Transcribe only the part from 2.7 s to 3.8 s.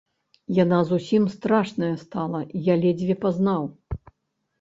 ледзьве пазнаў.